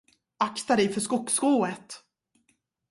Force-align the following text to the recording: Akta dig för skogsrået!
Akta 0.39 0.75
dig 0.75 0.89
för 0.93 1.01
skogsrået! 1.01 2.03